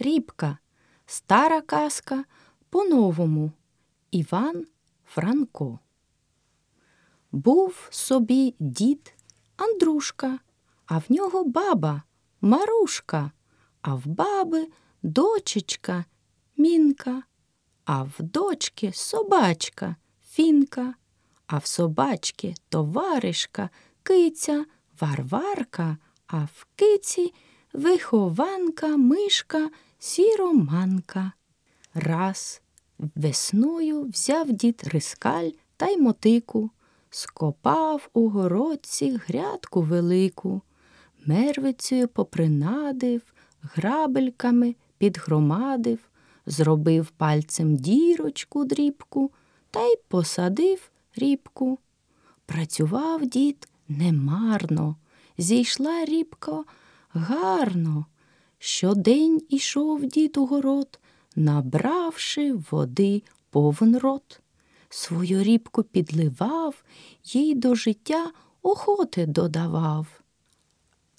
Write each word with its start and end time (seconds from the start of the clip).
рібка. 0.00 0.58
Стара 1.06 1.60
казка 1.60 2.24
по-новому. 2.70 3.52
Іван 4.10 4.66
Франко. 5.04 5.78
Був 7.32 7.88
собі 7.90 8.54
дід 8.58 9.14
Андрушка, 9.56 10.38
а 10.86 10.98
в 10.98 11.04
нього 11.08 11.44
баба 11.44 12.02
Марушка, 12.40 13.30
а 13.82 13.94
в 13.94 14.06
баби 14.06 14.68
дочечка 15.02 16.04
мінка, 16.56 17.22
а 17.84 18.02
в 18.02 18.14
дочки 18.18 18.92
собачка 18.94 19.96
фінка, 20.30 20.94
а 21.46 21.58
в 21.58 21.66
собачки 21.66 22.54
товаришка 22.68 23.70
киця 24.02 24.64
Варварка, 25.00 25.96
а 26.26 26.44
в 26.44 26.66
киці 26.76 27.34
вихованка 27.72 28.96
мишка 28.96 29.70
сіроманка. 30.00 31.32
Раз 31.94 32.62
весною 32.98 34.02
взяв 34.02 34.52
дід 34.52 34.82
рискаль 34.92 35.50
та 35.76 35.86
й 35.86 35.96
мотику, 35.96 36.70
скопав 37.10 38.08
у 38.12 38.28
городці 38.28 39.20
грядку 39.26 39.82
велику, 39.82 40.62
мервицею 41.26 42.08
попринадив, 42.08 43.22
грабельками 43.62 44.74
підгромадив, 44.98 45.98
зробив 46.46 47.10
пальцем 47.10 47.76
дірочку 47.76 48.64
дрібку 48.64 49.30
та 49.70 49.86
й 49.86 49.98
посадив 50.08 50.90
рібку. 51.16 51.78
Працював 52.46 53.26
дід 53.26 53.68
немарно, 53.88 54.96
зійшла 55.38 56.04
рібка 56.04 56.64
гарно. 57.12 58.06
Щодень 58.62 59.42
ішов 59.48 60.06
дід 60.06 60.36
у 60.36 60.46
город, 60.46 60.98
набравши 61.36 62.52
води 62.70 63.22
повен 63.50 63.98
рот. 63.98 64.40
Свою 64.88 65.42
рібку 65.42 65.82
підливав, 65.82 66.84
їй 67.24 67.54
до 67.54 67.74
життя 67.74 68.30
охоти 68.62 69.26
додавав. 69.26 70.06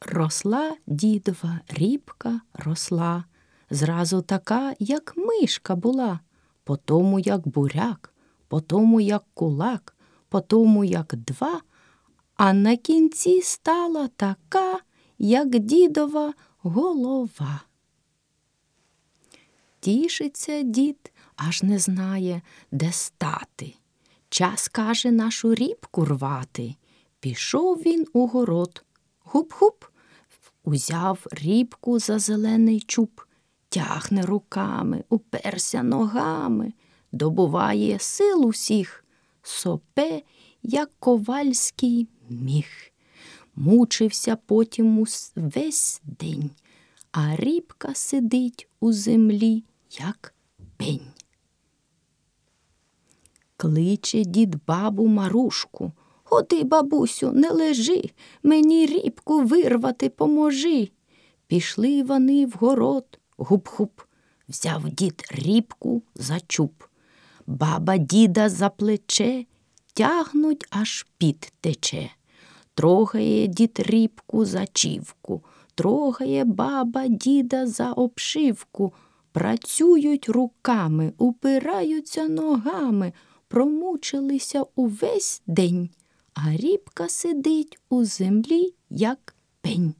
Росла 0.00 0.76
дідова 0.86 1.60
рібка 1.68 2.40
росла, 2.54 3.24
зразу 3.70 4.22
така, 4.22 4.74
як 4.78 5.14
мишка 5.16 5.76
була, 5.76 6.20
по 6.64 6.76
тому, 6.76 7.18
як 7.18 7.48
буряк, 7.48 8.14
по 8.48 8.60
тому, 8.60 9.00
як 9.00 9.24
кулак, 9.34 9.96
по 10.28 10.40
тому, 10.40 10.84
як 10.84 11.14
два, 11.16 11.60
а 12.36 12.52
на 12.52 12.76
кінці 12.76 13.42
стала 13.42 14.08
така, 14.08 14.78
як 15.18 15.58
дідова 15.58 16.34
голова. 16.62 17.60
Тішиться 19.80 20.62
дід, 20.62 21.12
аж 21.36 21.62
не 21.62 21.78
знає, 21.78 22.42
де 22.70 22.92
стати. 22.92 23.74
Час, 24.28 24.68
каже, 24.68 25.10
нашу 25.10 25.54
рібку 25.54 26.04
рвати. 26.04 26.74
Пішов 27.20 27.76
він 27.76 28.06
у 28.12 28.26
город. 28.26 28.84
Хуп-хуп, 29.24 29.84
узяв 30.64 31.26
рібку 31.32 31.98
за 31.98 32.18
зелений 32.18 32.80
чуб, 32.80 33.22
тягне 33.68 34.22
руками, 34.22 35.04
уперся 35.08 35.82
ногами, 35.82 36.72
добуває 37.12 37.98
сил 37.98 38.46
усіх, 38.46 39.04
сопе, 39.42 40.22
як 40.62 40.90
ковальський 40.98 42.08
міг. 42.28 42.89
Мучився 43.56 44.36
потім 44.36 45.06
весь 45.36 46.00
день, 46.04 46.50
а 47.12 47.36
рібка 47.36 47.94
сидить 47.94 48.68
у 48.80 48.92
землі, 48.92 49.64
як 49.98 50.34
пень. 50.76 51.06
Кличе 53.56 54.24
дід 54.24 54.56
бабу 54.66 55.06
Марушку. 55.06 55.92
Ходи, 56.22 56.64
бабусю, 56.64 57.32
не 57.32 57.50
лежи, 57.50 58.10
мені 58.42 58.86
рібку 58.86 59.42
вирвати 59.42 60.08
поможи. 60.08 60.88
Пішли 61.46 62.02
вони 62.02 62.46
в 62.46 62.50
город, 62.50 63.18
гуп-хуп, 63.38 63.90
взяв 64.48 64.90
дід 64.90 65.22
рібку 65.30 66.02
за 66.14 66.40
чуб. 66.40 66.84
Баба 67.46 67.96
діда 67.96 68.48
за 68.48 68.68
плече 68.68 69.44
тягнуть, 69.94 70.66
аж 70.70 71.06
під 71.18 71.52
тече. 71.60 72.10
Трогає 72.80 73.46
дід 73.46 73.80
рібку 73.80 74.44
за 74.44 74.66
чівку, 74.66 75.44
трогає 75.74 76.44
баба 76.44 77.08
діда 77.08 77.66
за 77.66 77.92
обшивку, 77.92 78.92
працюють 79.32 80.28
руками, 80.28 81.12
упираються 81.18 82.28
ногами, 82.28 83.12
промучилися 83.48 84.64
увесь 84.76 85.42
день, 85.46 85.90
а 86.34 86.56
рібка 86.56 87.08
сидить 87.08 87.78
у 87.88 88.04
землі, 88.04 88.74
як 88.90 89.34
пень. 89.60 89.94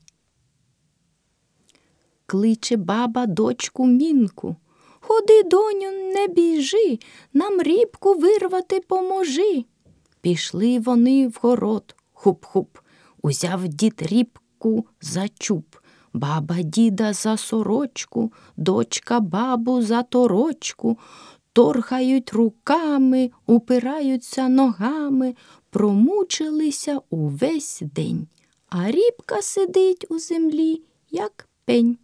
Кличе 2.27 2.77
баба 2.77 3.27
дочку 3.27 3.87
мінку. 3.87 4.57
Ходи, 5.01 5.43
доню, 5.43 5.91
не 6.15 6.29
біжи, 6.29 6.99
нам 7.33 7.63
рібку 7.63 8.15
вирвати 8.15 8.81
поможи. 8.81 9.65
Пішли 10.21 10.79
вони 10.79 11.29
в 11.29 11.39
город, 11.43 11.95
хуп-хуп, 12.21 12.79
узяв 13.23 13.69
дід 13.69 14.03
рібку 14.03 14.87
за 15.01 15.29
чуб, 15.29 15.77
баба 16.13 16.63
діда 16.63 17.13
за 17.13 17.37
сорочку, 17.37 18.33
дочка 18.57 19.21
бабу 19.21 19.83
за 19.83 20.03
торочку, 20.03 20.99
торгають 21.53 22.33
руками, 22.33 23.31
упираються 23.47 24.49
ногами, 24.49 25.35
промучилися 25.71 27.01
увесь 27.11 27.83
день, 27.95 28.29
а 28.69 28.91
рібка 28.91 29.43
сидить 29.43 30.07
у 30.09 30.19
землі, 30.19 30.83
як 31.11 31.49
пень. 31.65 31.99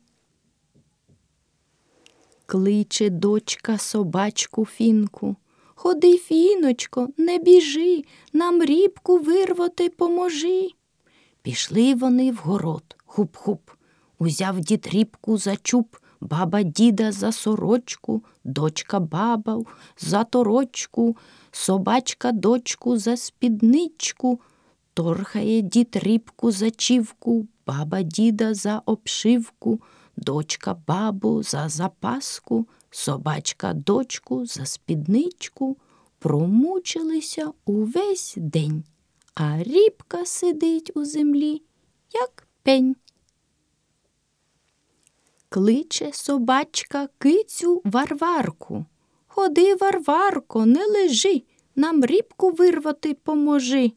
Кличе 2.47 3.11
дочка 3.11 3.79
собачку 3.79 4.67
фінку. 4.67 5.37
Ходи, 5.79 6.19
фіночко, 6.19 7.09
не 7.17 7.39
біжи, 7.39 8.05
нам 8.33 8.63
рібку 8.63 9.19
вирвати 9.19 9.89
поможи. 9.89 10.69
Пішли 11.43 11.95
вони 11.95 12.33
в 12.33 12.37
город, 12.37 12.97
хуп-хуп, 13.07 13.59
узяв 14.19 14.61
дід 14.61 14.89
рібку 14.93 15.39
за 15.39 15.57
чуб, 15.57 15.97
баба 16.21 16.63
діда 16.63 17.13
за 17.13 17.33
сорочку, 17.33 18.25
дочка 18.45 19.01
баба 19.01 19.63
за 19.99 20.25
торочку, 20.25 21.17
собачка 21.51 22.33
дочку 22.33 22.99
за 22.99 23.17
спідничку, 23.17 24.41
торхає 24.95 25.61
дід 25.61 25.97
рібку 26.03 26.51
за 26.51 26.71
чівку, 26.71 27.47
баба 27.67 28.03
діда 28.03 28.55
за 28.55 28.83
обшивку, 28.87 29.81
дочка 30.17 30.77
бабу 30.87 31.43
за 31.43 31.69
запаску, 31.69 32.67
собачка 32.97 33.73
дочку 33.73 34.47
за 34.47 34.67
спідничку, 34.67 35.77
промучилися 36.19 37.53
увесь 37.65 38.35
день, 38.37 38.85
а 39.35 39.63
рібка 39.63 40.27
сидить 40.27 40.93
у 40.95 41.05
землі, 41.05 41.63
як 42.13 42.47
пень. 42.63 42.97
Кличе 45.49 46.11
собачка 46.13 47.09
кицю 47.19 47.83
Варварку. 47.85 48.85
Ходи, 49.27 49.75
Варварко, 49.75 50.67
не 50.67 50.87
лежи, 50.87 51.43
нам 51.75 52.05
рібку 52.05 52.51
вирвати 52.51 53.15
поможи. 53.15 53.93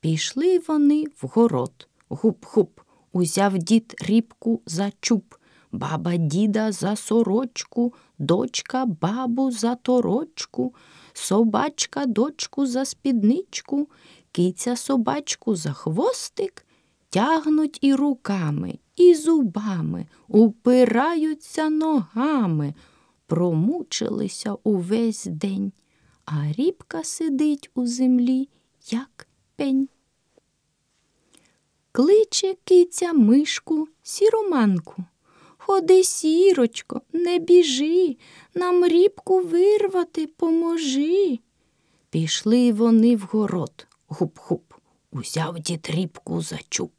Пішли 0.00 0.58
вони 0.68 1.04
в 1.22 1.26
город, 1.26 1.88
гуп-хуп, 2.08 2.80
узяв 3.12 3.58
дід 3.58 3.94
рібку 4.00 4.62
за 4.66 4.92
чуб, 5.00 5.34
баба 5.72 6.16
діда 6.16 6.72
за 6.72 6.96
сорочку, 6.96 7.92
дочка 8.18 8.86
бабу 8.86 9.50
за 9.50 9.74
торочку, 9.74 10.74
собачка 11.12 12.06
дочку 12.06 12.66
за 12.66 12.84
спідничку, 12.84 13.88
киця 14.32 14.76
собачку 14.76 15.54
за 15.56 15.72
хвостик, 15.72 16.66
тягнуть 17.10 17.78
і 17.80 17.94
руками, 17.94 18.78
і 18.96 19.14
зубами, 19.14 20.06
упираються 20.28 21.70
ногами, 21.70 22.74
промучилися 23.26 24.56
увесь 24.64 25.24
день, 25.24 25.72
а 26.24 26.52
рібка 26.52 27.04
сидить 27.04 27.70
у 27.74 27.86
землі, 27.86 28.48
як 28.90 29.28
пень. 29.56 29.88
Кличе 31.92 32.56
киця 32.64 33.12
мишку 33.12 33.88
сіроманку. 34.02 35.04
Ходи, 35.66 36.04
сірочко, 36.04 37.00
не 37.12 37.38
біжи, 37.38 38.16
нам 38.54 38.84
рібку 38.84 39.40
вирвати 39.40 40.26
поможи. 40.26 41.38
Пішли 42.10 42.72
вони 42.72 43.16
в 43.16 43.20
город, 43.20 43.86
гуп-хуп, 44.08 44.60
узяв 45.12 45.58
дід 45.58 45.90
рібку 45.90 46.40
за 46.40 46.58
чуб. 46.68 46.90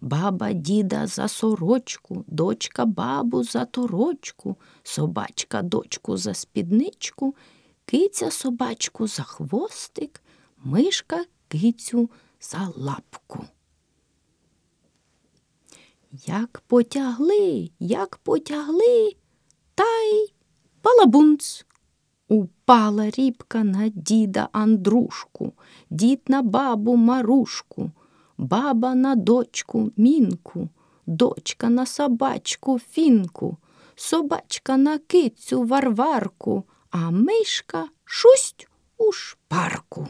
Баба 0.00 0.52
діда 0.52 1.06
за 1.06 1.28
сорочку, 1.28 2.24
дочка 2.26 2.84
бабу 2.84 3.44
за 3.44 3.64
торочку, 3.64 4.56
собачка 4.82 5.62
дочку 5.62 6.16
за 6.16 6.34
спідничку, 6.34 7.34
киця 7.84 8.30
собачку 8.30 9.06
за 9.06 9.22
хвостик, 9.22 10.22
мишка 10.64 11.24
кицю 11.48 12.10
за 12.40 12.72
лапку. 12.76 13.44
Як 16.12 16.62
потягли, 16.66 17.70
як 17.78 18.16
потягли, 18.16 19.12
та 19.74 19.84
й 19.84 20.32
балабунц. 20.84 21.64
Упала 22.28 23.10
рібка 23.10 23.64
на 23.64 23.88
діда 23.88 24.48
Андрушку, 24.52 25.52
дід 25.90 26.20
на 26.28 26.42
бабу 26.42 26.96
Марушку, 26.96 27.90
баба 28.38 28.94
на 28.94 29.14
дочку 29.14 29.90
мінку, 29.96 30.68
дочка 31.06 31.68
на 31.68 31.86
собачку 31.86 32.78
фінку, 32.78 33.56
собачка 33.94 34.76
на 34.76 34.98
кицю 34.98 35.62
варварку, 35.62 36.64
а 36.90 37.10
мишка 37.10 37.88
шусть 38.04 38.68
у 38.98 39.12
шпарку. 39.12 40.08